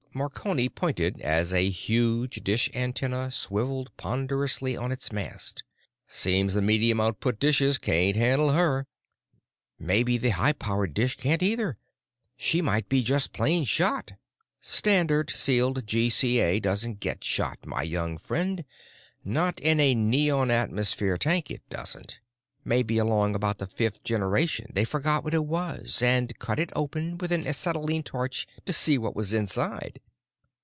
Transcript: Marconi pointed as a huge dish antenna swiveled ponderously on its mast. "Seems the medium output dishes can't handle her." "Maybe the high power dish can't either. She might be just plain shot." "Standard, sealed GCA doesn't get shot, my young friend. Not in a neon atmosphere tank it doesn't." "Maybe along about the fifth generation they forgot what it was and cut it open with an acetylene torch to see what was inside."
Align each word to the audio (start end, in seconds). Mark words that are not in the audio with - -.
Marconi 0.13 0.67
pointed 0.67 1.21
as 1.21 1.53
a 1.53 1.69
huge 1.69 2.43
dish 2.43 2.69
antenna 2.73 3.31
swiveled 3.31 3.95
ponderously 3.95 4.75
on 4.75 4.91
its 4.91 5.09
mast. 5.09 5.63
"Seems 6.05 6.53
the 6.53 6.61
medium 6.61 6.99
output 6.99 7.39
dishes 7.39 7.77
can't 7.77 8.17
handle 8.17 8.51
her." 8.51 8.87
"Maybe 9.79 10.17
the 10.17 10.31
high 10.31 10.51
power 10.51 10.85
dish 10.85 11.15
can't 11.15 11.41
either. 11.41 11.77
She 12.35 12.61
might 12.61 12.89
be 12.89 13.03
just 13.03 13.31
plain 13.31 13.63
shot." 13.63 14.11
"Standard, 14.59 15.29
sealed 15.29 15.85
GCA 15.85 16.61
doesn't 16.61 16.99
get 16.99 17.23
shot, 17.23 17.59
my 17.65 17.83
young 17.83 18.17
friend. 18.17 18.65
Not 19.23 19.61
in 19.61 19.79
a 19.79 19.95
neon 19.95 20.51
atmosphere 20.51 21.17
tank 21.17 21.49
it 21.49 21.61
doesn't." 21.69 22.19
"Maybe 22.63 22.99
along 22.99 23.33
about 23.33 23.57
the 23.57 23.65
fifth 23.65 24.03
generation 24.03 24.67
they 24.75 24.83
forgot 24.83 25.23
what 25.23 25.33
it 25.33 25.45
was 25.45 25.99
and 26.03 26.37
cut 26.37 26.59
it 26.59 26.69
open 26.75 27.17
with 27.17 27.31
an 27.31 27.47
acetylene 27.47 28.03
torch 28.03 28.45
to 28.67 28.71
see 28.71 28.99
what 28.99 29.15
was 29.15 29.33
inside." 29.33 29.99